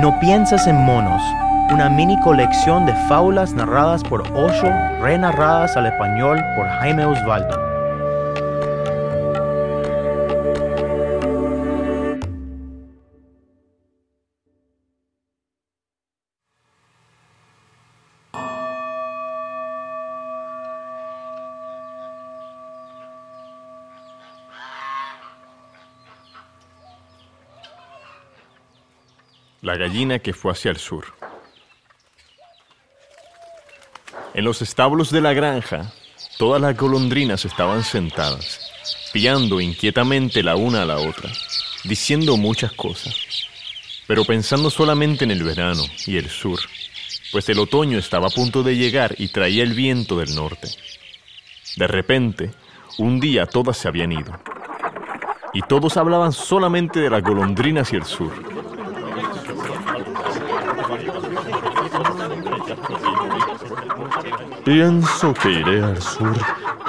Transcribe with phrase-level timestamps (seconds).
[0.00, 1.20] No piensas en monos,
[1.70, 4.72] una mini colección de fábulas narradas por Osho,
[5.02, 7.69] renarradas al español por Jaime Osvaldo.
[29.62, 31.04] La gallina que fue hacia el sur.
[34.32, 35.92] En los establos de la granja,
[36.38, 38.70] todas las golondrinas estaban sentadas,
[39.12, 41.30] piando inquietamente la una a la otra,
[41.84, 43.14] diciendo muchas cosas,
[44.06, 46.58] pero pensando solamente en el verano y el sur,
[47.30, 50.68] pues el otoño estaba a punto de llegar y traía el viento del norte.
[51.76, 52.50] De repente,
[52.96, 54.40] un día todas se habían ido,
[55.52, 58.32] y todos hablaban solamente de las golondrinas y el sur.
[64.64, 66.36] Pienso que iré al sur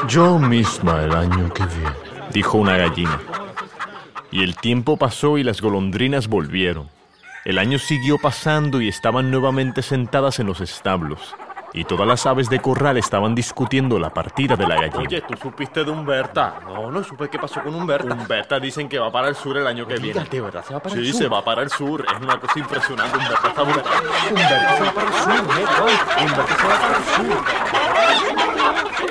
[0.07, 1.95] yo misma el año que viene,
[2.33, 3.19] dijo una gallina.
[4.31, 6.89] Y el tiempo pasó y las golondrinas volvieron.
[7.45, 11.35] El año siguió pasando y estaban nuevamente sentadas en los establos
[11.73, 14.99] y todas las aves de corral estaban discutiendo la partida de la gallina.
[14.99, 16.59] Oye, ¿tú supiste de Humberta?
[16.65, 18.13] No, no supe qué pasó con Humberta.
[18.13, 20.23] Humberta dicen que va para el sur el año que viene.
[20.29, 21.13] ¿De verdad se va para sí, el sur?
[21.13, 22.05] Sí, se va para el sur.
[22.05, 23.17] Es una cosa impresionante.
[23.17, 23.89] Humberta está Humberta
[24.77, 25.41] se va para el sur, ¿eh?
[26.21, 27.43] Humberta se va para el sur.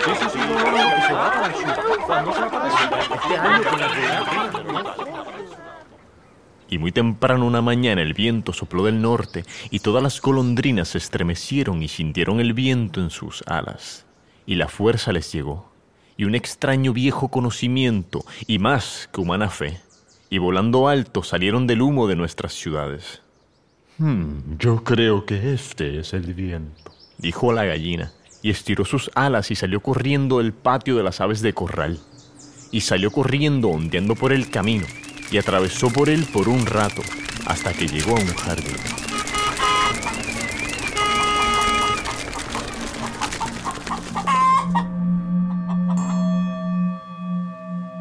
[0.01, 1.75] Sí, sí, sí, no, no, no, se va para el sur.
[2.07, 2.99] ¿Cuándo se va para el sur?
[2.99, 3.89] Este año con la
[6.71, 10.99] y muy temprano una mañana el viento sopló del norte y todas las golondrinas se
[10.99, 14.07] estremecieron y sintieron el viento en sus alas.
[14.47, 15.71] Y la fuerza les llegó,
[16.17, 19.81] y un extraño viejo conocimiento, y más que humana fe,
[20.31, 23.21] y volando alto salieron del humo de nuestras ciudades.
[23.99, 28.13] Hmm, yo creo que este es el viento, dijo la gallina,
[28.43, 31.99] y estiró sus alas y salió corriendo del patio de las aves de corral,
[32.73, 34.87] y salió corriendo ondeando por el camino,
[35.31, 37.03] y atravesó por él por un rato
[37.47, 38.77] hasta que llegó a un jardín.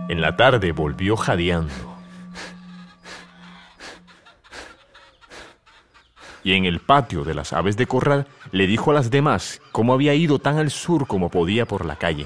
[0.09, 1.73] En la tarde volvió jadeando.
[6.44, 9.94] Y en el patio de las aves de corral le dijo a las demás cómo
[9.94, 12.25] había ido tan al sur como podía por la calle.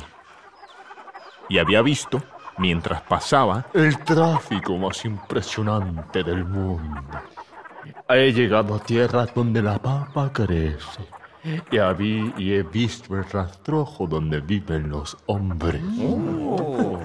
[1.49, 2.23] Y había visto
[2.57, 7.01] mientras pasaba el tráfico más impresionante del mundo.
[8.09, 11.07] He llegado a tierras donde la papa crece.
[11.43, 11.77] Y,
[12.37, 15.81] y he visto el rastrojo donde viven los hombres.
[15.99, 16.99] Oh.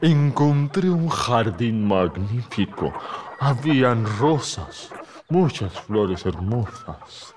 [0.00, 2.92] Encontré un jardín magnífico.
[3.40, 4.90] Habían rosas,
[5.28, 7.34] muchas flores hermosas.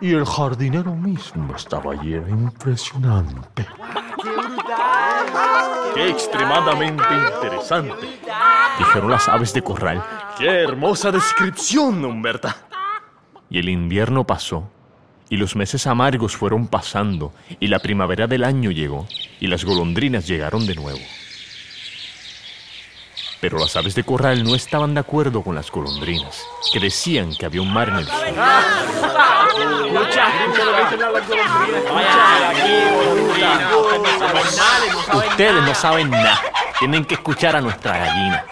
[0.00, 3.66] Y el jardinero mismo estaba allí, era impresionante.
[5.94, 7.04] ¡Qué extremadamente
[7.34, 8.20] interesante!
[8.78, 10.02] Dijeron las aves de corral.
[10.38, 12.56] ¡Qué hermosa descripción, Humberta!
[13.48, 14.70] Y el invierno pasó,
[15.28, 19.06] y los meses amargos fueron pasando, y la primavera del año llegó,
[19.40, 21.00] y las golondrinas llegaron de nuevo.
[23.40, 27.46] Pero las aves de corral no estaban de acuerdo con las golondrinas, que decían que
[27.46, 28.14] había un mar en el sur.
[35.14, 36.40] Ustedes no saben nada.
[36.78, 38.44] Tienen que escuchar a nuestra gallina.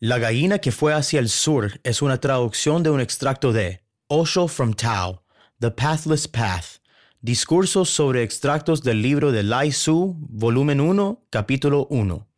[0.00, 4.46] La gallina que fue hacia el sur es una traducción de un extracto de Osho
[4.46, 5.24] from Tao,
[5.58, 6.80] The Pathless Path,
[7.20, 12.28] discursos sobre extractos del libro de Lai Su, volumen 1, capítulo 1.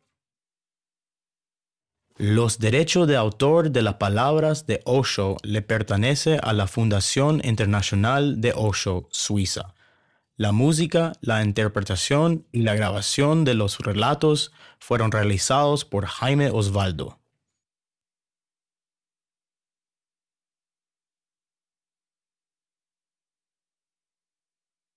[2.17, 8.41] Los derechos de autor de las palabras de Osho le pertenece a la Fundación Internacional
[8.41, 9.75] de Osho, Suiza.
[10.35, 17.20] La música, la interpretación y la grabación de los relatos fueron realizados por Jaime Osvaldo.